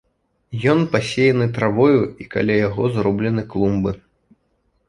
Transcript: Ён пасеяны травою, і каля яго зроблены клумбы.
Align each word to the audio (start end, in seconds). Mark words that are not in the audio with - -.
Ён 0.71 0.79
пасеяны 0.95 1.47
травою, 1.57 2.01
і 2.25 2.29
каля 2.37 2.57
яго 2.67 2.83
зроблены 2.97 3.45
клумбы. 3.53 3.91